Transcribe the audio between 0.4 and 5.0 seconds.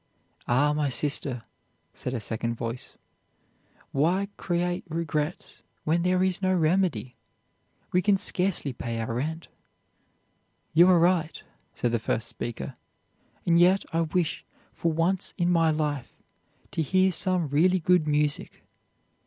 'Ah! my sister,' said a second voice; 'why create